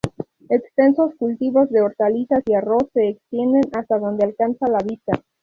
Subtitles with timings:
[0.49, 5.11] Extensos cultivos de hortalizas y arroz se extienden hasta donde alcanza la vista.